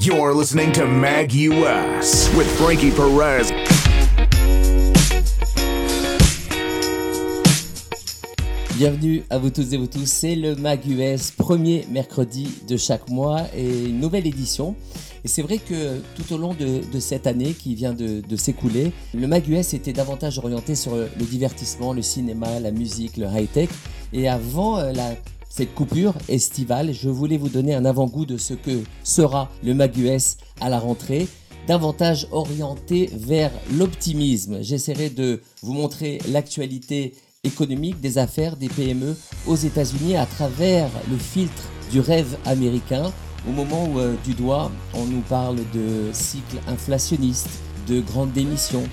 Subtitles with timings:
[0.00, 3.52] You're listening to Mag US with Frankie Perez.
[8.76, 13.08] Bienvenue à vous tous et vous tous, c'est le Mag US, premier mercredi de chaque
[13.08, 14.74] mois et une nouvelle édition.
[15.24, 19.28] Et c'est vrai que tout au long de, cette année qui vient de, s'écouler, le
[19.28, 23.68] Mag US était davantage orienté sur le divertissement, le cinéma, la musique, le high-tech.
[24.12, 24.92] Et avant euh,
[25.56, 29.96] cette coupure estivale, je voulais vous donner un avant-goût de ce que sera le Mag
[29.96, 31.28] US à la rentrée
[31.66, 34.58] davantage orienté vers l'optimisme.
[34.60, 41.16] J'essaierai de vous montrer l'actualité économique des affaires des PME aux États-Unis à travers le
[41.16, 43.10] filtre du rêve américain.
[43.48, 47.48] Au moment où euh, du doigt, on nous parle de cycle inflationniste,
[47.88, 48.84] de grandes démissions,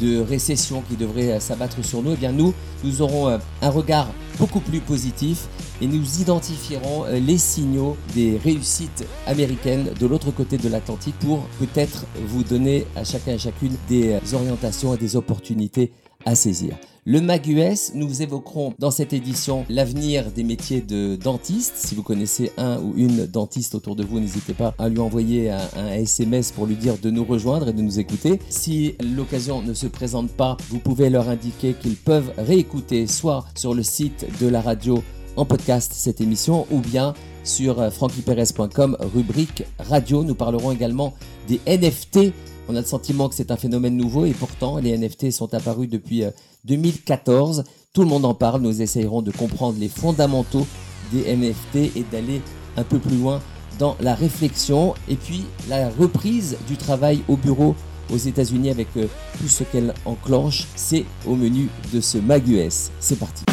[0.00, 2.54] de récession qui devrait euh, s'abattre sur nous, eh bien nous,
[2.84, 5.48] nous aurons euh, un regard beaucoup plus positif
[5.82, 12.06] et nous identifierons les signaux des réussites américaines de l'autre côté de l'Atlantique pour peut-être
[12.26, 15.92] vous donner à chacun et chacune des orientations et des opportunités
[16.24, 16.76] à saisir.
[17.10, 21.72] Le MAGUS, nous évoquerons dans cette édition l'avenir des métiers de dentiste.
[21.74, 25.50] Si vous connaissez un ou une dentiste autour de vous, n'hésitez pas à lui envoyer
[25.50, 28.38] un, SMS pour lui dire de nous rejoindre et de nous écouter.
[28.48, 33.74] Si l'occasion ne se présente pas, vous pouvez leur indiquer qu'ils peuvent réécouter soit sur
[33.74, 35.02] le site de la radio
[35.34, 40.22] en podcast cette émission ou bien sur euh, frankyperez.com rubrique radio.
[40.22, 41.14] Nous parlerons également
[41.48, 42.32] des NFT
[42.70, 45.88] on a le sentiment que c'est un phénomène nouveau et pourtant les NFT sont apparus
[45.88, 46.22] depuis
[46.64, 47.60] 2014.
[47.60, 48.60] Euh, Tout le monde en parle.
[48.62, 50.66] Nous essayerons de comprendre les fondamentaux
[51.12, 52.40] des NFT et d'aller
[52.76, 53.40] un peu plus loin
[53.78, 57.74] dans la réflexion et puis la reprise du travail au bureau
[58.12, 59.06] aux États-Unis avec euh,
[59.38, 60.66] tout ce qu'elle enclenche.
[60.76, 62.90] C'est au menu de ce MagUS.
[63.00, 63.44] C'est parti.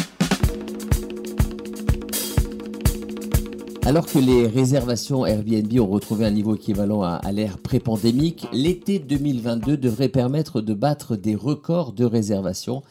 [3.88, 9.78] Alors que les réservations Airbnb ont retrouvé un niveau équivalent à, l'ère pré-pandémique, l'été 2022
[9.78, 12.82] devrait permettre de battre des records de réservations.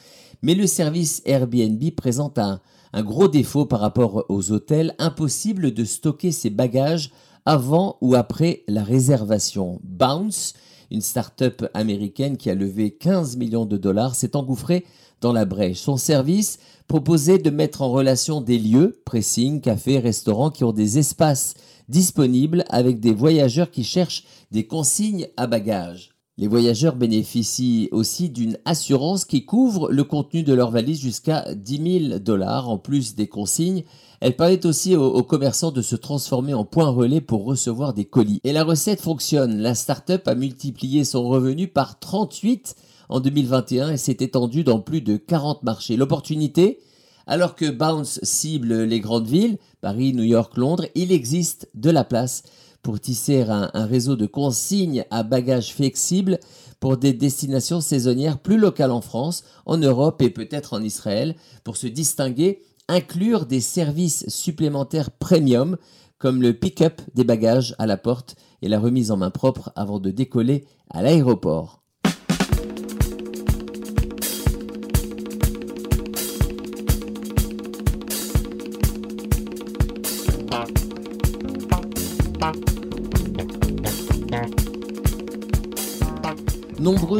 [0.41, 2.61] Mais le service Airbnb présente un,
[2.93, 7.11] un gros défaut par rapport aux hôtels, impossible de stocker ses bagages
[7.45, 9.79] avant ou après la réservation.
[9.83, 10.55] Bounce,
[10.89, 14.83] une start-up américaine qui a levé 15 millions de dollars, s'est engouffrée
[15.21, 15.77] dans la brèche.
[15.77, 20.97] Son service proposait de mettre en relation des lieux, pressing, cafés, restaurants, qui ont des
[20.97, 21.55] espaces
[21.89, 26.16] disponibles avec des voyageurs qui cherchent des consignes à bagages.
[26.39, 32.09] Les voyageurs bénéficient aussi d'une assurance qui couvre le contenu de leur valise jusqu'à 10
[32.09, 33.83] 000 dollars en plus des consignes.
[34.19, 38.05] Elle permet aussi aux, aux, commerçants de se transformer en point relais pour recevoir des
[38.05, 38.39] colis.
[38.43, 39.57] Et la recette fonctionne.
[39.57, 42.75] La start-up a multiplié son revenu par 38
[43.09, 45.97] en 2021 et s'est étendue dans plus de 40 marchés.
[45.97, 46.79] L'opportunité,
[47.25, 52.03] alors que Bounce cible les grandes villes, Paris, New York, Londres, il existe de la
[52.03, 52.43] place
[52.81, 56.39] pour tisser un, réseau de consignes à bagages flexibles
[56.79, 61.35] pour des destinations saisonnières plus locales en France, en Europe et peut-être en Israël.
[61.63, 65.77] Pour se distinguer, inclure des services supplémentaires premium
[66.17, 69.99] comme le pick-up des bagages à la porte et la remise en main propre avant
[69.99, 71.83] de décoller à l'aéroport.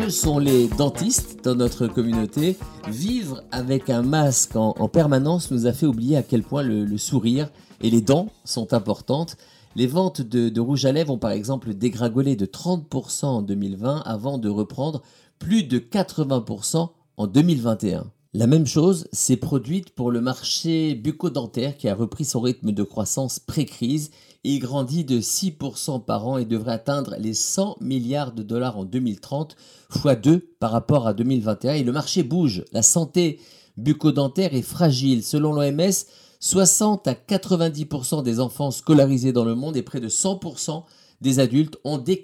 [0.09, 2.57] Sont les dentistes dans notre communauté?
[2.87, 7.49] Vivre avec un masque en, permanence nous a fait oublier à quel point le, sourire
[7.81, 9.35] et les dents sont importantes.
[9.75, 14.37] Les ventes de, rouge à lèvres ont par exemple dégringolé de 30% en 2020 avant
[14.37, 15.01] de reprendre
[15.39, 18.05] plus de 80% en 2021.
[18.33, 22.83] La même chose s'est produite pour le marché bucco-dentaire qui a repris son rythme de
[22.83, 24.11] croissance pré-crise
[24.49, 28.85] il grandit de 6% par an et devrait atteindre les 100 milliards de dollars en
[28.85, 29.57] 2030,
[29.89, 31.73] fois 2 par rapport à 2021.
[31.73, 32.63] Et le marché bouge.
[32.71, 33.39] La santé
[33.75, 35.23] bucco-dentaire est fragile.
[35.23, 35.91] Selon l'OMS,
[36.39, 40.83] 60 à 90% des enfants scolarisés dans le monde et près de 100%
[41.21, 42.21] des adultes ont des.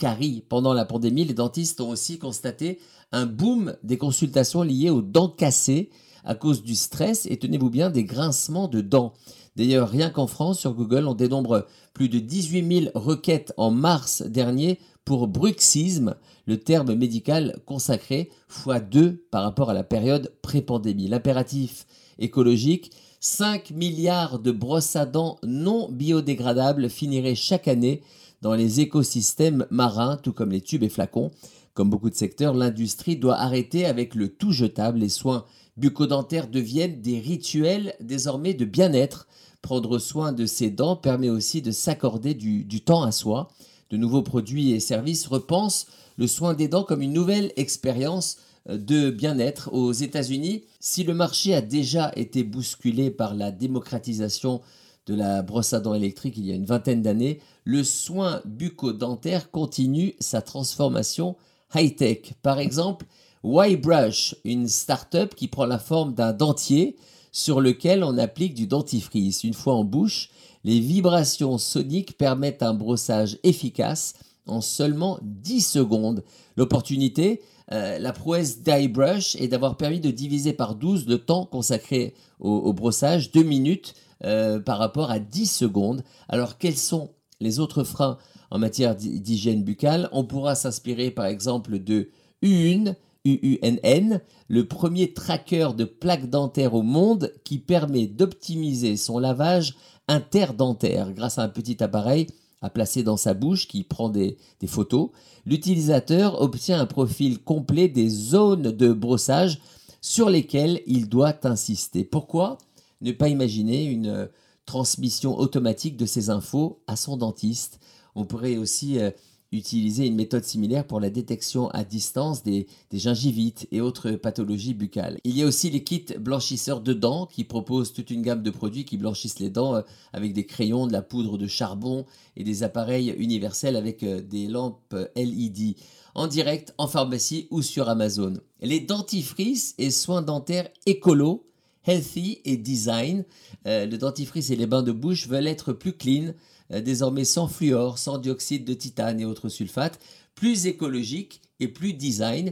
[0.49, 2.79] Pendant la pandémie, les dentistes ont aussi constaté
[3.11, 5.89] un boom des consultations liées aux dents cassées
[6.23, 9.13] à cause du stress et tenez-vous bien des grincements de dents.
[9.55, 14.23] D'ailleurs, rien qu'en France, sur Google, on dénombre plus de 18 000 requêtes en mars
[14.23, 21.07] dernier pour bruxisme, le terme médical consacré, fois 2 par rapport à la période pré-pandémie.
[21.07, 21.85] L'impératif
[22.19, 28.01] écologique, 5 milliards de brosses à dents non biodégradables finiraient chaque année
[28.43, 31.31] dans les écosystèmes marins, tout comme les tubes et flacons.
[31.73, 34.99] Comme beaucoup de secteurs, l'industrie doit arrêter avec le tout jetable.
[34.99, 35.45] Les soins
[35.77, 39.27] bucco-dentaires deviennent des rituels désormais de bien-être
[39.63, 43.47] Prendre soin de ses dents permet aussi de s'accorder du, temps à soi,
[43.91, 45.87] de nouveaux produits et services repensent
[46.17, 50.65] le soin des dents comme une nouvelle expérience euh, de bien-être aux États-Unis.
[50.81, 54.59] Si le marché a déjà été bousculé par la démocratisation
[55.05, 59.51] de la brosse à dents électrique il y a une vingtaine d'années, le soin bucco-dentaire
[59.51, 61.35] continue sa transformation
[61.75, 62.33] high-tech.
[62.41, 63.05] Par exemple,
[63.43, 66.95] Y-Brush, une start-up qui prend la forme d'un dentier
[67.31, 69.43] sur lequel on applique du dentifrice.
[69.43, 70.29] Une fois en bouche,
[70.63, 74.13] les vibrations soniques permettent un brossage efficace
[74.45, 76.23] en seulement 10 secondes.
[76.55, 77.41] L'opportunité,
[77.71, 82.73] euh, la prouesse d'iBrush est d'avoir permis de diviser par 12 le temps consacré au,
[82.73, 86.03] brossage, 2 minutes euh, par rapport à 10 secondes.
[86.29, 88.17] Alors quels sont les autres freins
[88.51, 90.09] en matière d'hygiène buccale?
[90.11, 92.09] On pourra s'inspirer par exemple de
[92.43, 92.95] U1,
[93.25, 99.75] UUNN, le premier tracker de plaques dentaires au monde qui permet d'optimiser son lavage
[100.09, 102.27] interdentaire grâce à un petit appareil
[102.63, 105.09] à placer dans sa bouche qui prend des, photos.
[105.45, 109.59] L'utilisateur obtient un profil complet des zones de brossage
[110.01, 112.05] sur lesquelles il doit insister.
[112.05, 112.57] Pourquoi
[113.01, 114.29] ne pas imaginer une
[114.65, 117.79] transmission automatique de ces infos à son dentiste?
[118.15, 119.11] On pourrait aussi euh,
[119.53, 125.19] utiliser une méthode similaire pour la détection à distance des, gingivites et autres pathologies buccales.
[125.23, 128.49] Il y a aussi les kits blanchisseurs de dents qui proposent toute une gamme de
[128.49, 132.05] produits qui blanchissent les dents euh, avec des crayons, de la poudre de charbon
[132.35, 135.75] et des appareils universels avec euh, des lampes LED
[136.15, 138.35] en direct en pharmacie ou sur Amazon.
[138.61, 141.45] Les dentifrices et soins dentaires écolo,
[141.85, 143.25] healthy et design.
[143.67, 146.33] Euh, le dentifrice et les bains de bouche veulent être plus clean,
[146.69, 149.99] désormais sans fluor, sans dioxyde de titane et autres sulfates,
[150.35, 152.51] plus écologique et plus design.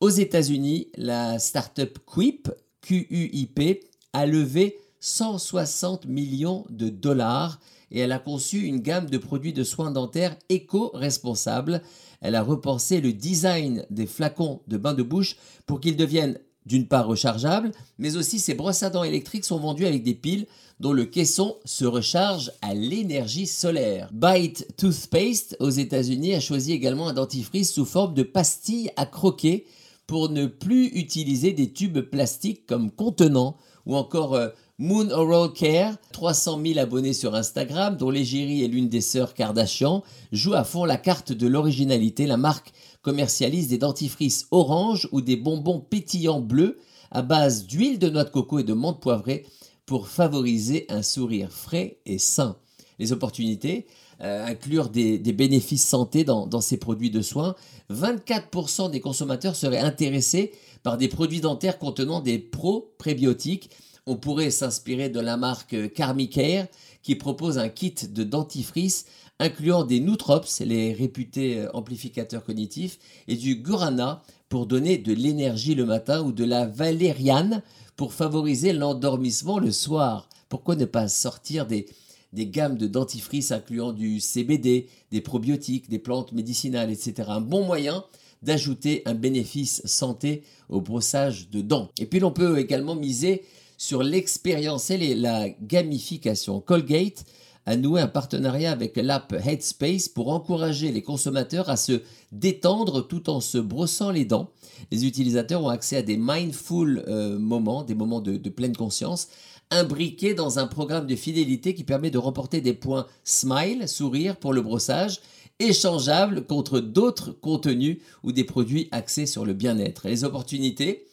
[0.00, 7.60] Aux États-Unis, la startup Quip, QUIP, a levé 160 millions de dollars
[7.90, 11.82] et elle a conçu une gamme de produits de soins dentaires éco-responsables.
[12.20, 15.36] Elle a repensé le design des flacons de bains de bouche
[15.66, 19.86] pour qu'ils deviennent d'une part rechargeables, mais aussi ces brosses à dents électriques sont vendues
[19.86, 20.46] avec des piles
[20.80, 24.08] dont le caisson se recharge à l'énergie solaire.
[24.12, 29.66] Bite Toothpaste aux États-Unis a choisi également un dentifrice sous forme de pastille à croquer
[30.06, 33.56] pour ne plus utiliser des tubes plastiques comme contenants
[33.86, 34.48] ou encore euh,
[34.78, 40.02] Moon Oral Care, 300 000 abonnés sur Instagram, dont l'égérie est l'une des sœurs Kardashian,
[40.32, 42.26] joue à fond la carte de l'originalité.
[42.26, 42.72] La marque
[43.02, 46.78] commercialise des dentifrices orange ou des bonbons pétillants bleus
[47.10, 49.44] à base d'huile de noix de coco et de menthe poivrée
[49.90, 52.56] pour favoriser un sourire frais et sain.
[53.00, 53.88] Les opportunités
[54.20, 57.56] euh, inclure des, bénéfices santé dans, ces produits de soins.
[57.90, 60.52] 24% des consommateurs seraient intéressés
[60.84, 63.70] par des produits dentaires contenant des pro-prébiotiques.
[64.06, 66.66] On pourrait s'inspirer de la marque Carmicare
[67.02, 69.06] qui propose un kit de dentifrice
[69.40, 75.74] incluant des nootrops, les réputés euh, amplificateurs cognitifs, et du guarana pour donner de l'énergie
[75.74, 77.62] le matin ou de la valériane
[78.08, 80.28] favoriser l'endormissement le soir.
[80.48, 81.86] Pourquoi ne pas sortir des,
[82.32, 87.28] des gammes de dentifrice incluant du CBD, des probiotiques, des plantes médicinales, etc.
[87.28, 88.04] Un bon moyen
[88.42, 91.90] d'ajouter un bénéfice santé au brossage de dents.
[91.98, 93.44] Et puis l'on peut également miser
[93.76, 96.60] sur l'expérientiel et la gamification.
[96.60, 97.24] Colgate
[97.66, 103.28] a noué un partenariat avec l'app Headspace pour encourager les consommateurs à se détendre tout
[103.30, 104.50] en se brossant les dents.
[104.90, 109.28] Les utilisateurs ont accès à des mindful euh, moments, des moments de, pleine conscience,
[109.70, 114.52] imbriqués dans un programme de fidélité qui permet de remporter des points smile, sourire pour
[114.52, 115.20] le brossage,
[115.58, 120.08] échangeables contre d'autres contenus ou des produits axés sur le bien-être.
[120.08, 121.06] Les opportunités,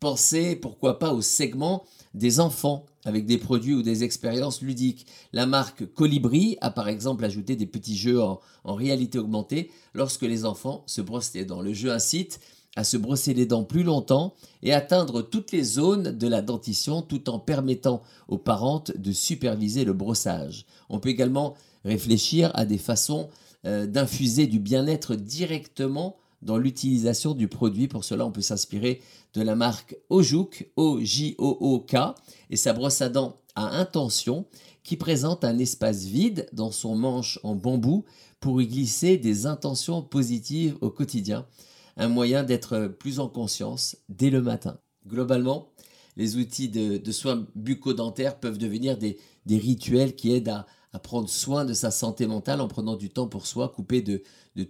[0.00, 5.06] pensez pourquoi pas au segment des enfants avec des produits ou des expériences ludiques.
[5.32, 10.44] La marque Colibri a par exemple ajouté des petits jeux en, réalité augmentée lorsque les
[10.44, 11.62] enfants se brossent les dents.
[11.62, 12.40] Le jeu incite
[12.76, 17.02] à se brosser les dents plus longtemps et atteindre toutes les zones de la dentition
[17.02, 20.64] tout en permettant aux parents de superviser le brossage.
[20.88, 21.54] On peut également
[21.84, 23.28] réfléchir à des façons
[23.66, 27.88] euh, d'infuser du bien-être directement dans l'utilisation du produit.
[27.88, 29.00] Pour cela, on peut s'inspirer
[29.34, 31.96] de la marque Ojook, O-J-O-O-K,
[32.50, 34.46] et sa brosse à dents à intention
[34.82, 38.04] qui présente un espace vide dans son manche en bambou
[38.40, 41.46] pour y glisser des intentions positives au quotidien,
[41.96, 44.78] un moyen d'être plus en conscience dès le matin.
[45.06, 45.68] Globalement,
[46.16, 51.28] les outils de, soins bucco-dentaires peuvent devenir des, des rituels qui aident à, à prendre
[51.28, 54.22] soin de sa santé mentale en prenant du temps pour soi, coupé de,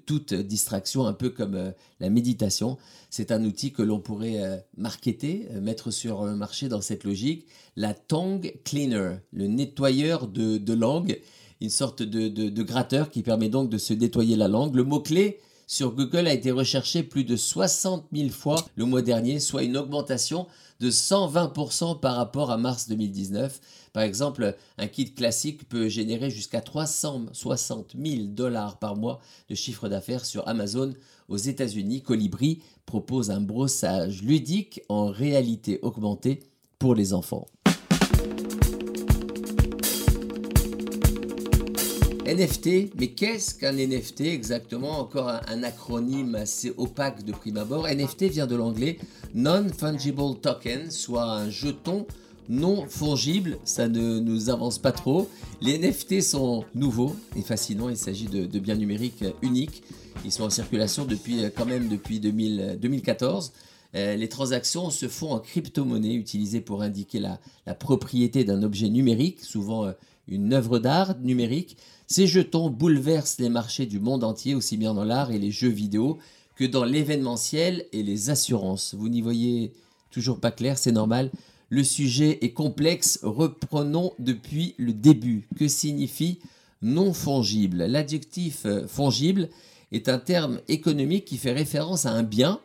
[0.07, 2.79] toute distraction, un peu comme euh, la méditation.
[3.11, 7.02] C'est un outil que l'on pourrait euh, marketer, euh, mettre sur le marché dans cette
[7.02, 7.47] logique.
[7.75, 11.21] La tongue cleaner, le nettoyeur de, langue.
[11.61, 14.76] une sorte de, de gratteur qui permet donc de se nettoyer la langue.
[14.76, 19.41] Le mot-clé sur Google a été recherché plus de 60 000 fois le mois dernier,
[19.41, 20.47] soit une augmentation
[20.82, 23.60] de 120% par rapport à mars 2019.
[23.92, 29.88] Par exemple, un kit classique peut générer jusqu'à 360 000 dollars par mois de chiffre
[29.88, 30.92] d'affaires sur Amazon
[31.28, 32.02] aux États-Unis.
[32.02, 36.40] Colibri propose un brossage ludique en réalité augmentée
[36.80, 37.46] pour les enfants.
[42.26, 45.00] NFT, mais qu'est-ce qu'un NFT exactement?
[45.00, 47.88] Encore un, acronyme assez opaque de prime abord.
[47.88, 48.99] NFT vient de l'anglais
[49.35, 52.07] Non-Fungible Token, soit un jeton
[52.49, 53.59] non fongible.
[53.64, 55.29] Ça ne nous avance pas trop.
[55.61, 57.88] Les NFT sont nouveaux et fascinants.
[57.88, 59.83] Il s'agit de, biens numériques uniques.
[60.25, 63.52] Ils sont en circulation depuis quand même depuis 2014.
[63.95, 67.38] Euh, les transactions se font en crypto-monnaie utilisée pour indiquer la,
[67.75, 69.93] propriété d'un objet numérique, souvent euh,
[70.29, 71.76] une œuvre d'art numérique.
[72.12, 75.71] Ces jetons bouleversent les marchés du monde entier, aussi bien dans l'art et les jeux
[75.71, 76.19] vidéo
[76.57, 78.95] que dans l'événementiel et les assurances.
[78.95, 79.73] Vous n'y voyez
[80.11, 81.31] toujours pas clair, c'est normal.
[81.71, 85.49] Le sujet est complexe, reprenons depuis le début.
[85.57, 86.38] Que signifie
[86.83, 87.78] non fongible?
[87.87, 89.49] L'adjectif euh, fongible
[89.90, 92.61] est un terme économique qui fait référence à un bien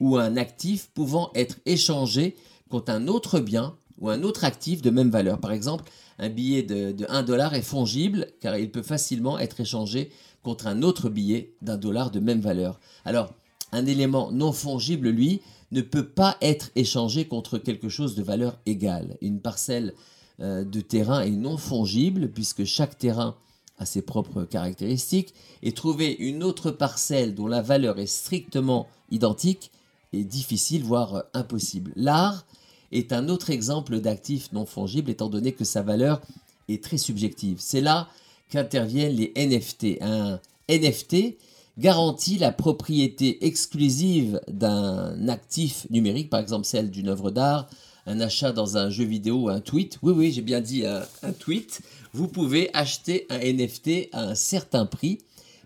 [0.00, 2.34] ou un actif pouvant être échangé
[2.70, 5.40] contre un autre bien ou un autre actif de même valeur.
[5.40, 5.84] Par exemple,
[6.18, 10.10] un billet de, 1 dollar est fongible car il peut facilement être échangé
[10.42, 12.78] contre un autre billet d'un dollar de même valeur.
[13.04, 13.32] Alors,
[13.72, 15.40] un élément non fongible, lui,
[15.72, 19.16] ne peut pas être échangé contre quelque chose de valeur égale.
[19.20, 19.94] Une parcelle
[20.40, 23.36] euh, de terrain est non fongible puisque chaque terrain
[23.78, 29.70] a ses propres caractéristiques et trouver une autre parcelle dont la valeur est strictement identique
[30.12, 31.92] est difficile, voire impossible.
[31.96, 32.46] L'art
[32.92, 36.20] est un autre exemple d'actif non fongible étant donné que sa valeur
[36.68, 37.58] est très subjective.
[37.60, 38.08] C'est là
[38.50, 40.02] qu'interviennent les NFT.
[40.02, 41.36] Un NFT
[41.78, 47.68] garantit la propriété exclusive d'un actif numérique, par exemple celle d'une œuvre d'art,
[48.06, 49.98] un achat dans un jeu vidéo un tweet.
[50.02, 51.80] Oui, oui, j'ai bien dit un, un, tweet.
[52.12, 55.18] Vous pouvez acheter un NFT à un certain prix,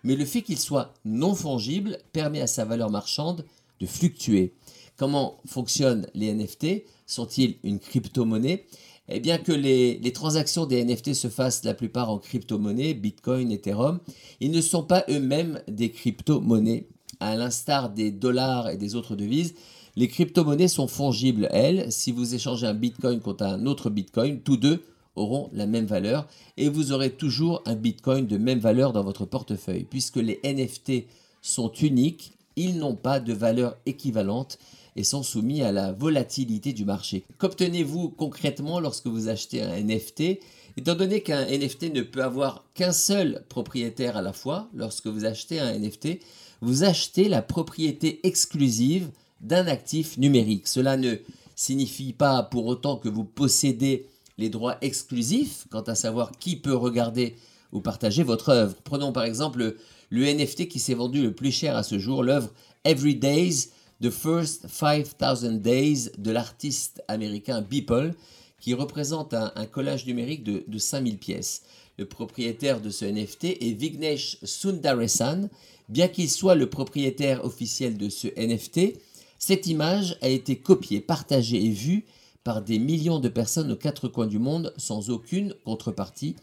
[0.03, 3.45] mais le fait qu'il soit non fongible permet à sa valeur marchande
[3.81, 4.53] de fluctuer.
[5.01, 8.67] Comment fonctionnent les NFT sont-ils une crypto-monnaie?
[9.09, 14.01] Eh bien que les, transactions des NFT se fassent la plupart en crypto-monnaie, Bitcoin, Ethereum,
[14.41, 16.87] ils ne sont pas eux-mêmes des crypto-monnaies.
[17.19, 19.55] À l'instar des dollars et des autres devises,
[19.97, 21.91] les crypto-monnaies sont fongibles, elles.
[21.91, 24.83] Si vous échangez un Bitcoin contre un autre Bitcoin, tous deux
[25.17, 26.29] auront la même valeur
[26.59, 29.87] et vous aurez toujours un Bitcoin de même valeur dans votre portefeuille.
[29.89, 31.07] Puisque les NFT
[31.41, 34.59] sont uniques, ils n'ont pas de valeur équivalente
[34.97, 37.25] et sont soumis à la volatilité du marché.
[37.39, 40.41] Qu'obtenez-vous concrètement lorsque vous achetez un NFT
[40.77, 45.25] Étant donné qu'un NFT ne peut avoir qu'un seul propriétaire à la fois, lorsque vous
[45.25, 46.21] achetez un NFT,
[46.61, 50.69] vous achetez la propriété exclusive d'un actif numérique.
[50.69, 51.17] Cela ne
[51.57, 54.07] signifie pas pour autant que vous possédez
[54.39, 57.37] les droits exclusifs quant à savoir qui peut regarder
[57.73, 58.77] ou partager votre œuvre.
[58.85, 59.77] Prenons par exemple
[60.09, 62.51] le NFT qui s'est vendu le plus cher à ce jour, l'œuvre
[62.85, 63.69] Every Days
[64.03, 68.15] The First 5000 Days de l'artiste américain Beeple,
[68.59, 71.63] qui représente un, collage numérique de, de 5000 pièces.
[71.99, 75.49] Le propriétaire de ce NFT est Vignesh Sundaresan.
[75.89, 79.01] Bien qu'il soit le propriétaire officiel de ce NFT,
[79.39, 82.05] cette image a été copiée, partagée et vue
[82.45, 86.37] par des millions de personnes aux quatre coins du monde sans aucune contrepartie.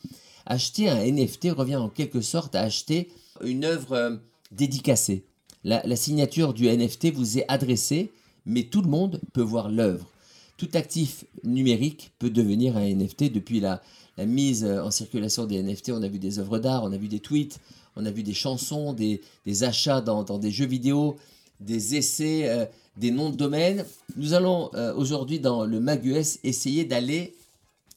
[0.46, 3.10] Acheter un NFT revient en quelque sorte à acheter
[3.42, 4.16] une œuvre euh,
[4.52, 5.26] dédicacée.
[5.68, 8.14] La, signature du NFT vous est adressée,
[8.46, 10.10] mais tout le monde peut voir l'œuvre.
[10.56, 13.82] Tout actif numérique peut devenir un NFT depuis la,
[14.18, 15.90] mise en circulation des NFT.
[15.90, 17.60] On a vu des œuvres d'art, on a vu des tweets,
[17.98, 19.20] on a vu des chansons, des,
[19.62, 21.18] achats dans, des jeux vidéo,
[21.60, 23.84] des essais, euh, des noms de domaine.
[24.16, 27.36] Nous allons euh, aujourd'hui dans le MagUS essayer d'aller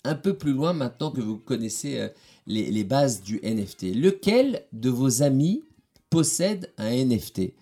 [0.02, 2.08] un peu plus loin maintenant que vous connaissez euh,
[2.48, 3.94] les, bases du NFT.
[3.94, 5.62] Lequel de vos amis
[6.10, 7.52] possède un NFT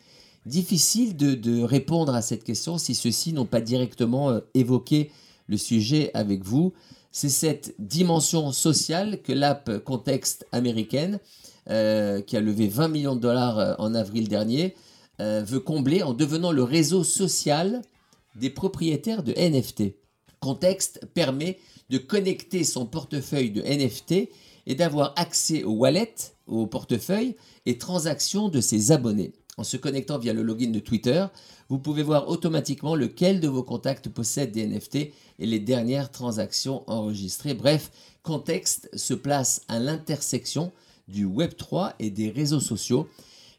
[0.48, 5.10] Difficile de, répondre à cette question si ceux-ci n'ont pas directement euh, évoqué
[5.46, 6.72] le sujet avec vous.
[7.12, 11.20] C'est cette dimension sociale que l'app Contexte américaine,
[11.68, 14.74] euh, qui a levé 20 millions de dollars euh, en avril dernier,
[15.20, 17.82] veut combler en devenant le réseau social
[18.36, 19.94] des propriétaires de NFT.
[20.38, 21.58] Contexte permet
[21.90, 24.30] de connecter son portefeuille de NFT
[24.68, 27.34] et d'avoir accès aux wallets, au portefeuille
[27.66, 29.32] et transactions de ses abonnés.
[29.56, 31.26] En se connectant via le login de Twitter,
[31.68, 35.12] vous pouvez voir automatiquement lequel de vos contacts possède des NFT et
[35.46, 37.54] les dernières transactions enregistrées.
[37.54, 37.90] Bref,
[38.22, 40.70] Context se place à l'intersection
[41.08, 43.08] du Web3 et des réseaux sociaux.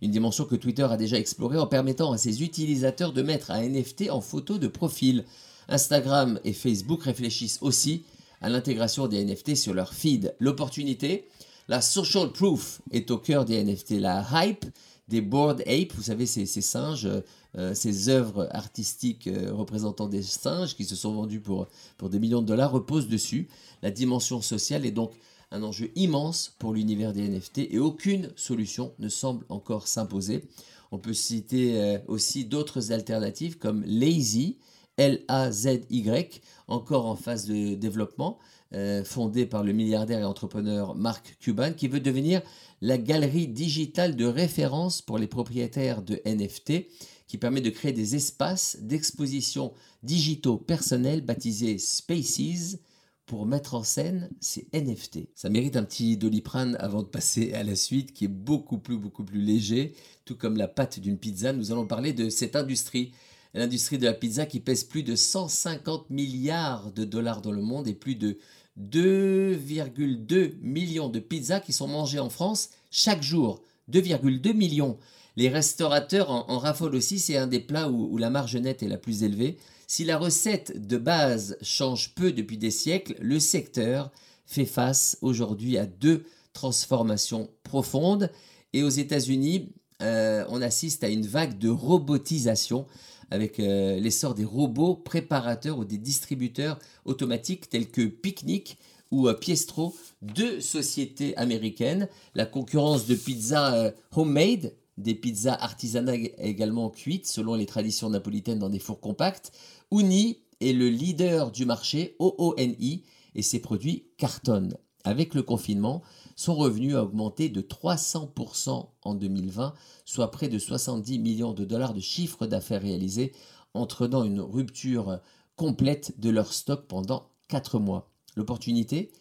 [0.02, 3.68] Une dimension que Twitter a déjà explorée en permettant à ses utilisateurs de mettre un
[3.68, 5.26] NFT en photo de profil.
[5.68, 8.04] Instagram et Facebook réfléchissent aussi
[8.42, 10.36] à l'intégration des NFT sur leur feed.
[10.40, 11.28] L'opportunité,
[11.68, 13.92] la social proof est au cœur des NFT.
[14.00, 14.66] La hype
[15.10, 17.10] des board apes, vous savez, ces, singes,
[17.58, 21.68] euh, ces œuvres artistiques euh, représentant des singes qui se sont vendus pour,
[22.02, 23.48] des millions de dollars, reposent dessus.
[23.82, 25.12] La dimension sociale est donc
[25.52, 30.44] un enjeu immense pour l'univers des NFT et aucune solution ne semble encore s'imposer.
[30.92, 34.58] On peut citer euh, aussi d'autres alternatives comme Lazy,
[35.00, 38.38] L-A-Z-Y, encore en phase de développement,
[38.74, 42.42] euh, fondé par le milliardaire et entrepreneur Mark Cuban, qui veut devenir
[42.82, 46.86] la galerie digitale de référence pour les propriétaires de NFT,
[47.28, 52.78] qui permet de créer des espaces d'exposition digitaux personnels baptisés Spaces
[53.26, 55.30] pour mettre en scène ces NFT.
[55.36, 58.98] Ça mérite un petit doliprane avant de passer à la suite qui est beaucoup plus
[58.98, 59.94] beaucoup plus léger,
[60.26, 61.54] tout comme la pâte d'une pizza.
[61.54, 63.14] Nous allons parler de cette industrie
[63.54, 67.88] l'industrie de la pizza qui pèse plus de 150 milliards de dollars dans le monde
[67.88, 68.38] et plus de
[68.80, 73.62] 2,2 millions de pizzas qui sont mangées en France chaque jour.
[73.92, 74.98] 2,2 millions.
[75.36, 78.98] Les restaurateurs en, raffolent aussi, c'est un des plats où, la marge nette est la
[78.98, 79.58] plus élevée.
[79.88, 84.12] Si la recette de base change peu depuis des siècles, le secteur
[84.46, 88.30] fait face aujourd'hui à deux transformations profondes.
[88.74, 92.86] Et aux États-Unis, euh, on assiste à une vague de robotisation
[93.32, 98.78] avec euh, l'essor des robots préparateurs ou des distributeurs automatiques tels que Picnic
[99.12, 102.08] ou euh, Piestro, deux sociétés américaines.
[102.36, 108.70] La concurrence de pizza homemade, des pizzas artisanales également cuites selon les traditions napolitaines dans
[108.70, 109.52] des fours compacts.
[109.92, 113.04] Uni est le leader du marché OONI
[113.36, 114.76] et ses produits cartonnent.
[115.04, 116.02] Avec le confinement,
[116.36, 119.74] son revenu a augmenté de 300% en 2020,
[120.06, 123.34] soit près de 70 millions de dollars de chiffre d'affaires réalisés,
[123.74, 125.20] entraînant une rupture
[125.56, 128.12] complète de leur stock pendant 4 mois.
[128.36, 129.12] L'opportunité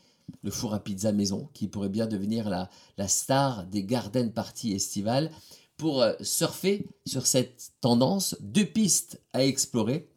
[0.43, 4.73] le four à pizza maison, qui pourrait bien devenir la, la star des garden parties
[4.73, 5.31] estivales.
[5.77, 10.11] Pour euh, surfer sur cette tendance, deux pistes à explorer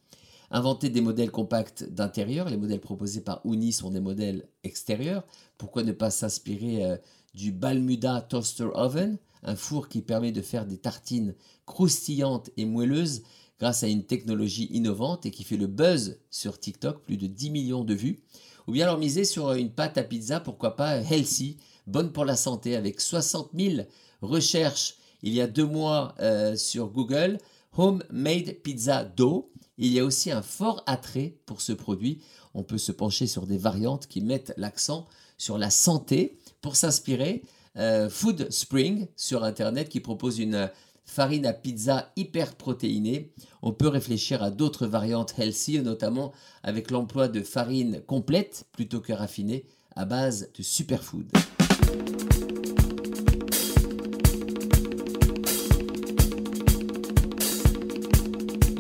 [0.52, 2.50] inventer des modèles compacts d'intérieur.
[2.50, 5.24] Les modèles proposés par Uni sont des modèles extérieurs.
[5.58, 6.98] Pourquoi ne pas s'inspirer euh,
[7.34, 11.36] du Balmuda Toaster Oven, un four qui permet de faire des tartines
[11.66, 13.24] croustillantes et moelleuses
[13.60, 17.50] grâce à une technologie innovante et qui fait le buzz sur TikTok, plus de 10
[17.50, 18.22] millions de vues.
[18.68, 22.36] Ou bien leur miser sur une pâte à pizza, pourquoi pas healthy, bonne pour la
[22.36, 23.88] santé, avec 60 000
[24.22, 27.38] recherches il y a deux mois euh, sur Google,
[27.78, 29.50] Homemade Pizza Dough.
[29.78, 32.22] Il y a aussi un fort attrait pour ce produit.
[32.54, 35.08] On peut se pencher sur des variantes qui mettent l'accent
[35.38, 36.38] sur la santé.
[36.62, 37.44] Pour s'inspirer,
[37.78, 40.70] euh, Food Spring sur Internet qui propose une
[41.06, 43.34] farine à pizza hyper protéinée.
[43.62, 46.32] On peut réfléchir à d'autres variantes healthy, notamment
[46.64, 51.32] avec l'emploi de farine complète plutôt que raffinée à base de superfood.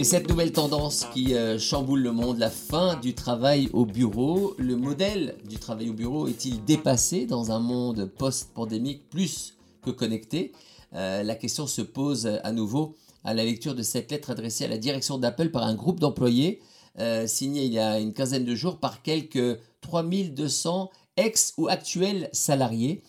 [0.01, 4.55] Et cette nouvelle tendance qui euh, chamboule le monde, la fin du travail au bureau,
[4.57, 10.53] le modèle du travail au bureau est-il dépassé dans un monde post-pandémique plus que connecté?
[10.95, 14.69] Euh, La question se pose à nouveau à la lecture de cette lettre adressée à
[14.69, 16.61] la direction d'Apple par un groupe d'employés
[16.97, 22.27] euh, signé il y a une quinzaine de jours par quelques 3200 ex ou actuels
[22.33, 23.03] salariés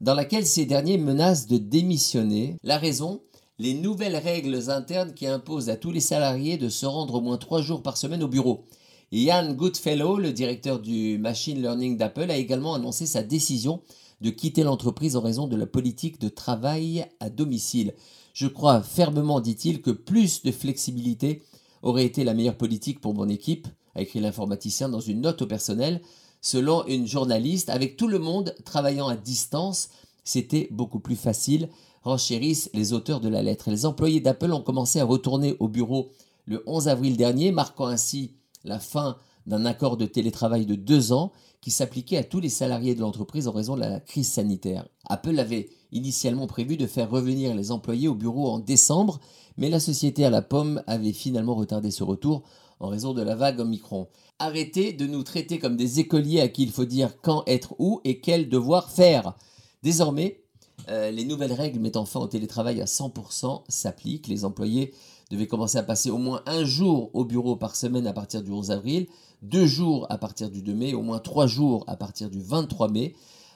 [0.00, 2.54] dans laquelle ces derniers menacent de démissionner.
[2.62, 3.20] La raison
[3.58, 7.38] les nouvelles règles internes qui imposent à tous les salariés de se rendre au moins
[7.38, 8.64] trois jours par semaine au bureau.
[9.12, 13.80] Ian Goodfellow, le directeur du Machine Learning d'Apple, a également annoncé sa décision
[14.20, 17.94] de quitter l'entreprise en raison de la politique de travail à domicile.
[18.34, 21.42] Je crois fermement, dit-il, que plus de flexibilité
[21.82, 25.46] aurait été la meilleure politique pour mon équipe, a écrit l'informaticien dans une note au
[25.46, 26.02] personnel.
[26.42, 29.88] Selon une journaliste, avec tout le monde travaillant à distance,
[30.24, 31.68] c'était beaucoup plus facile
[32.06, 33.70] renchérissent les auteurs de la lettre.
[33.70, 36.10] Les employés d'Apple ont commencé à retourner au bureau
[36.46, 39.16] le 11 avril dernier, marquant ainsi la fin
[39.46, 43.48] d'un accord de télétravail de deux ans qui s'appliquait à tous les salariés de l'entreprise
[43.48, 44.88] en raison de la crise sanitaire.
[45.08, 49.18] Apple avait initialement prévu de faire revenir les employés au bureau en décembre,
[49.56, 52.44] mais la société à la pomme avait finalement retardé ce retour
[52.78, 54.06] en raison de la vague Omicron.
[54.38, 58.00] Arrêtez de nous traiter comme des écoliers à qui il faut dire quand être où
[58.04, 59.34] et quel devoir faire.
[59.82, 60.45] Désormais,
[60.88, 64.28] Euh, les nouvelles règles mettant fin au télétravail à 100% s'appliquent.
[64.28, 64.92] Les employés
[65.30, 68.50] devaient commencer à passer au moins un jour au bureau par semaine à partir du
[68.50, 69.06] 11 avril,
[69.42, 72.88] deux jours à partir du 2 mai, au moins trois jours à partir du 23
[72.88, 73.14] mai.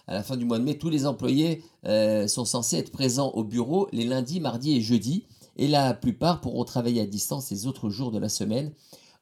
[0.08, 3.30] À la fin du mois de mai, tous les employés euh, sont censés être présents
[3.30, 5.24] au bureau les lundis, mardis et jeudis,
[5.56, 8.72] et la plupart pourront travailler à distance les autres jours de la semaine.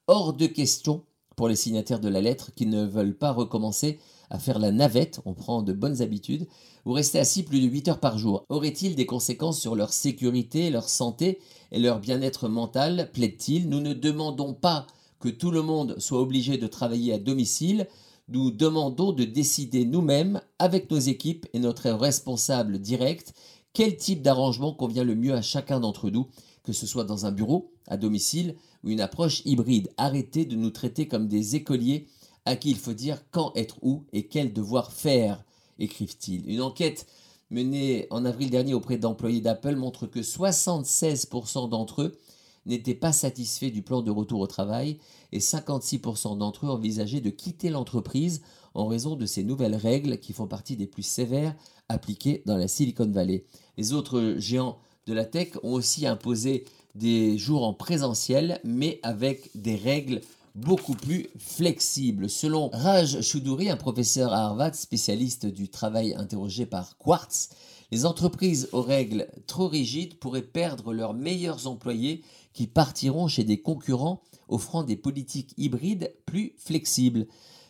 [0.06, 1.04] Hors de question
[1.36, 3.98] pour les signataires de la lettre qui ne veulent pas recommencer
[4.30, 6.46] à faire la navette, on prend de bonnes habitudes,
[6.84, 8.44] ou rester assis plus de 8 heures par jour.
[8.48, 11.38] Aurait-il des conséquences sur leur sécurité, leur santé
[11.72, 13.10] et leur bien-être mental?
[13.12, 14.86] Plaide-t-il Nous ne demandons pas
[15.20, 17.86] que tout le monde soit obligé de travailler à domicile,
[18.28, 23.32] nous demandons de décider nous-mêmes, avec nos équipes et notre responsable direct,
[23.72, 26.26] quel type d'arrangement convient le mieux à chacun d'entre nous,
[26.62, 29.90] que ce soit dans un bureau, à domicile ou une approche hybride.
[29.96, 32.06] Arrêtez de nous traiter comme des écoliers
[32.48, 35.44] à qui il faut dire quand être où et quel devoir faire,
[35.78, 36.48] écrivent-ils.
[36.48, 37.06] Une enquête
[37.50, 42.18] menée en avril dernier auprès d'employés d'Apple montre que 76% d'entre eux
[42.64, 44.98] n'étaient pas satisfaits du plan de retour au travail
[45.32, 48.40] et 56% d'entre eux envisageaient de quitter l'entreprise
[48.72, 51.54] en raison de ces nouvelles règles qui font partie des plus sévères
[51.90, 53.44] appliquées dans la Silicon Valley.
[53.76, 59.50] Les autres géants de la tech ont aussi imposé des jours en présentiel mais avec
[59.54, 60.22] des règles
[60.58, 62.28] beaucoup plus flexible.
[62.28, 67.50] Selon Raj Choudhury, un professeur à Harvard, spécialiste du travail interrogé par Quartz,
[67.90, 73.62] les entreprises aux règles trop rigides pourraient perdre leurs meilleurs employés qui partiront chez des
[73.62, 77.26] concurrents offrant des politiques hybrides plus flexibles.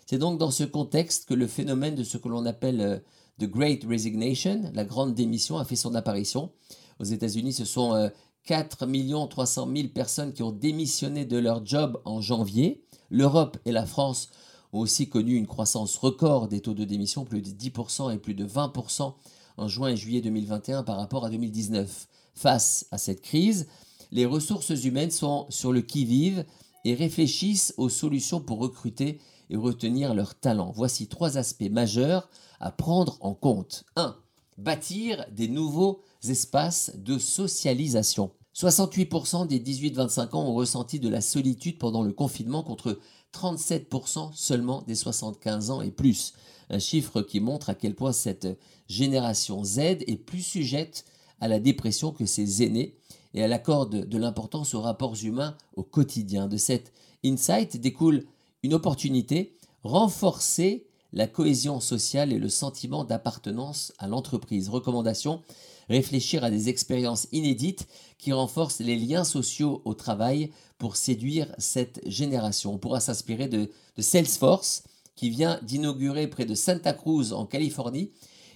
[0.07, 2.99] C'est donc dans ce contexte que le phénomène de ce que l'on appelle euh,
[3.39, 6.51] The Great Resignation, la grande démission, a fait son apparition.
[6.99, 8.09] Aux États-Unis, ce sont euh,
[8.49, 8.87] 4
[9.29, 12.83] 300 000 personnes qui ont démissionné de leur job en janvier.
[13.11, 14.31] L'Europe et la France
[14.73, 18.33] ont aussi connu une croissance record des taux de démission, plus de 10% et plus
[18.33, 19.13] de 20%
[19.59, 22.09] en juin et juillet 2021 par rapport à 2019.
[22.35, 23.69] Face à cette crise,
[24.13, 26.47] les ressources humaines sont sur le qui-vive
[26.87, 30.73] et réfléchissent aux solutions pour recruter et retenir leurs talents.
[30.75, 32.31] Voici trois aspects majeurs
[32.61, 33.85] à prendre en compte.
[33.97, 34.17] 1.
[34.57, 38.31] Bâtir des nouveaux espaces de socialisation.
[38.59, 42.99] 68% des 18-25 ans ont ressenti de la solitude pendant le confinement contre
[43.33, 46.33] 37% seulement des 75 ans et plus.
[46.69, 48.49] Un chiffre qui montre à quel point cette
[48.89, 51.05] génération Z est plus sujette
[51.41, 52.97] à la dépression que ses aînés
[53.33, 56.49] et elle accorde de l'importance aux rapports humains au quotidien.
[56.49, 56.93] De cet
[57.25, 58.25] insight découle
[58.65, 64.69] une opportunité, renforcer la cohésion sociale et le sentiment d'appartenance à l'entreprise.
[64.69, 65.43] Recommandation
[65.89, 67.87] réfléchir à des expériences inédites
[68.19, 72.75] qui renforcent les liens sociaux au travail pour séduire cette génération.
[72.75, 74.85] On pourra s'inspirer de, Salesforce
[75.17, 78.11] qui vient d'inaugurer près de Santa Cruz en Californie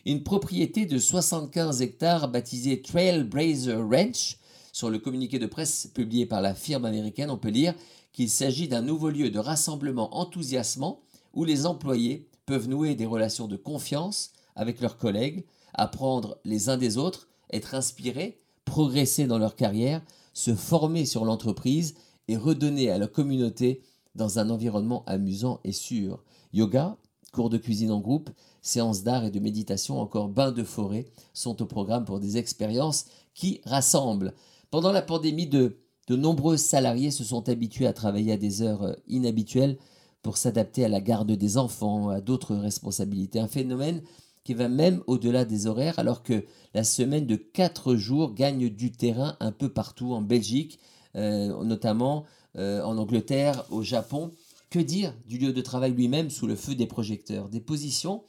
[0.04, 4.38] une propriété de 75 hectares baptisée Trailblazer Ranch.
[4.72, 7.74] Sur le communiqué de presse publié par la firme américaine, on peut lire
[8.12, 11.00] qu'il s'agit d'un nouveau lieu de rassemblement enthousiasmant
[11.34, 16.76] où les employés peuvent nouer des relations de confiance avec leurs collègues, apprendre les uns
[16.76, 20.02] des autres, être inspirés, progresser dans leur carrière,
[20.32, 21.94] se former sur l'entreprise
[22.28, 23.82] et redonner à leur communauté
[24.14, 26.22] dans un environnement amusant et sûr.
[26.52, 26.96] Yoga,
[27.32, 31.62] cours de cuisine en groupe, séances d'art et de méditation, encore bains de forêt sont
[31.62, 34.34] au programme pour des expériences qui rassemblent.
[34.70, 35.78] Pendant la pandémie, de,
[36.08, 39.78] de nombreux salariés se sont habitués à travailler à des heures euh, inhabituelles
[40.22, 43.40] pour s'adapter à la garde des enfants, à d'autres responsabilités.
[43.40, 44.02] Un phénomène
[44.44, 48.92] qui va même au-delà des horaires, alors que la semaine de 4 jours gagne du
[48.92, 50.78] terrain un peu partout, en Belgique,
[51.16, 52.24] euh, notamment
[52.56, 54.32] euh, en Angleterre, au Japon.
[54.70, 57.48] Que dire du lieu de travail lui-même sous le feu des projecteurs?
[57.48, 58.22] Des positions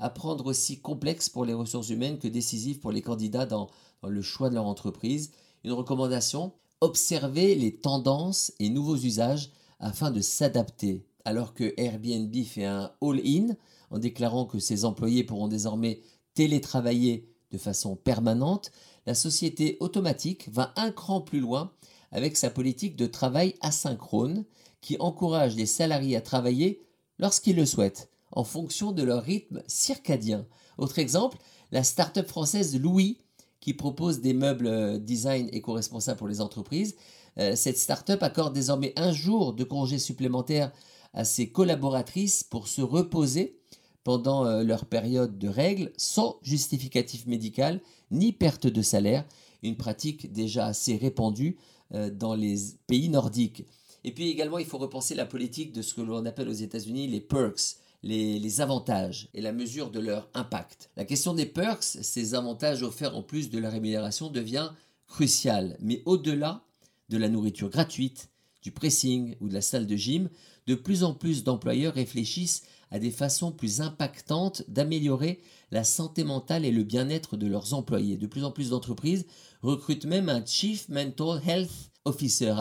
[0.00, 3.70] à prendre aussi complexes pour les ressources humaines que décisives pour les candidats dans,
[4.02, 5.30] dans le choix de leur entreprise.
[5.62, 11.06] Une recommandation, observer les tendances et nouveaux usages afin de s'adapter.
[11.24, 13.56] Alors que Airbnb fait un all-in,
[13.90, 16.00] en déclarant que ses employés pourront désormais
[16.34, 18.72] télétravailler de façon permanente,
[19.06, 21.72] la société automatique va un cran plus loin
[22.10, 24.44] avec sa politique de travail asynchrone
[24.80, 26.82] qui encourage les salariés à travailler
[27.18, 30.46] lorsqu'ils le souhaitent, en fonction de leur rythme circadien.
[30.78, 31.38] Autre exemple,
[31.72, 33.18] la start-up française Louis
[33.60, 36.96] qui propose des meubles euh, design éco-responsables pour les entreprises.
[37.38, 40.70] Euh, cette start-up accorde désormais un jour de congé supplémentaire
[41.14, 43.58] à ses collaboratrices pour se reposer
[44.02, 49.24] pendant euh, leur période de règles sans justificatif médical ni perte de salaire,
[49.62, 51.56] une pratique déjà assez répandue
[51.94, 53.64] euh, dans les pays nordiques.
[54.04, 57.08] Et puis également, il faut repenser la politique de ce que l'on appelle aux États-Unis
[57.08, 60.90] les perks, les, avantages et la mesure de leur impact.
[60.96, 64.70] La question des perks, ces avantages offerts en plus de la rémunération, devient
[65.06, 65.78] cruciale.
[65.80, 66.62] Mais au-delà
[67.08, 68.28] de la nourriture gratuite,
[68.62, 70.28] du pressing ou de la salle de gym,
[70.66, 76.64] de plus en plus d'employeurs réfléchissent à des façons plus impactantes d'améliorer la santé mentale
[76.64, 78.16] et le bien-être de leurs employés.
[78.16, 79.26] De plus en plus d'entreprises
[79.62, 82.54] recrutent même un Chief Mental Health Officer,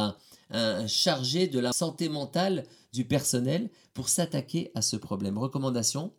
[0.50, 5.38] un chargé de la santé mentale du personnel pour s'attaquer à ce problème.
[5.38, 6.14] Recommandation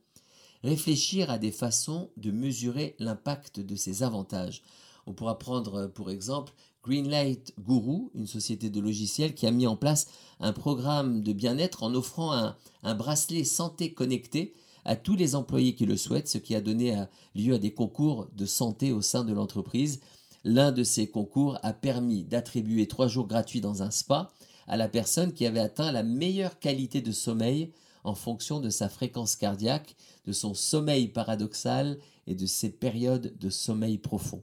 [0.62, 4.62] Réfléchir à des façons de mesurer l'impact de ces avantages.
[5.06, 9.76] On pourra prendre pour exemple Greenlight Guru, une société de logiciels qui a mis en
[9.76, 10.06] place
[10.38, 15.86] un programme de bien-être en offrant un, bracelet santé connecté à tous les employés qui
[15.86, 16.94] le souhaitent, ce qui a donné
[17.34, 20.00] lieu à des concours de santé au sein de l'entreprise.
[20.44, 24.30] L'un de ces concours a permis d'attribuer trois jours gratuits dans un spa
[24.66, 27.72] à la personne qui avait atteint la meilleure qualité de sommeil
[28.04, 33.48] en fonction de sa fréquence cardiaque, de son sommeil paradoxal et de ses périodes de
[33.48, 34.42] sommeil profond.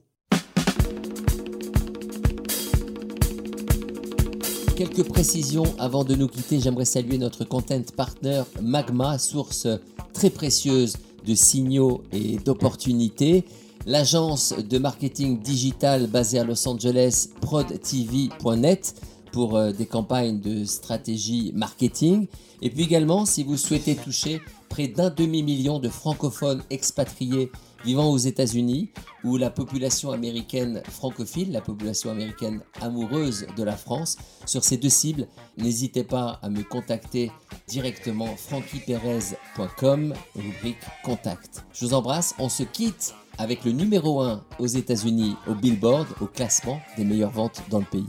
[4.82, 9.68] Quelques précisions avant de nous quitter, j'aimerais saluer notre content partner Magma, source
[10.12, 13.44] très précieuse de signaux et d'opportunités.
[13.86, 18.94] L'agence de marketing digital basée à Los Angeles, prodtv.net,
[19.30, 22.26] pour euh, des campagnes de stratégie marketing.
[22.60, 27.52] Et puis également, si vous souhaitez toucher près d'un demi-million de francophones expatriés
[27.84, 28.90] vivant aux États-Unis,
[29.24, 34.16] ou la population américaine francophile, la population américaine amoureuse de la France,
[34.46, 35.26] sur ces deux cibles,
[35.58, 37.30] n'hésitez pas à me contacter
[37.68, 41.64] directement frankyperez.com, rubrique contact.
[41.72, 46.26] Je vous embrasse, on se quitte avec le numéro 1 aux États-Unis au Billboard, au
[46.26, 48.06] classement des meilleures ventes dans le pays.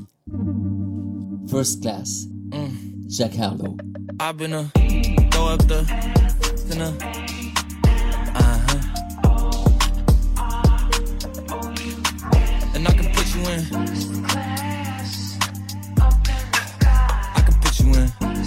[1.47, 3.09] First Class, mm.
[3.09, 3.77] Jack Harlow.
[4.19, 4.71] I've been a
[5.31, 5.85] go up the,
[13.71, 14.25] in.
[17.35, 18.11] I can put you in.
[18.21, 18.43] In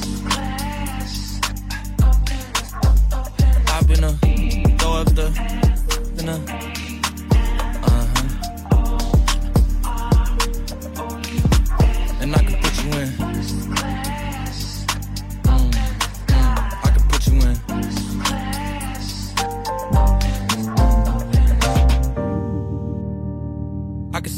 [3.68, 4.12] I've been a
[4.78, 5.30] throw up the,
[6.16, 6.75] been a.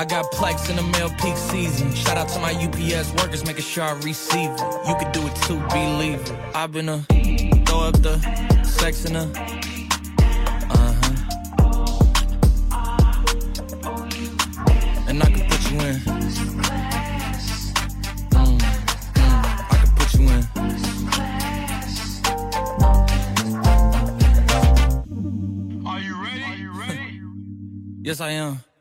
[0.00, 1.94] I got plex in the mail peak season.
[1.94, 4.60] Shout out to my UPS workers, making sure I receive it.
[4.88, 6.32] You can do it too, believe it.
[6.54, 7.02] I've been a
[7.66, 8.18] throw up the
[8.64, 9.30] sex in a.
[10.70, 11.16] Uh huh.
[15.06, 16.00] And I can put you in.
[19.68, 20.42] I can put you in.
[25.86, 26.42] Are you ready?
[26.42, 27.20] Are you ready?
[28.00, 28.60] yes, I am.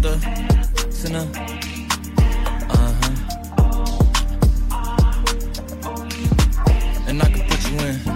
[0.00, 0.18] the
[0.90, 1.26] sinner.
[2.70, 3.14] Uh huh.
[7.08, 8.11] And I can put you in.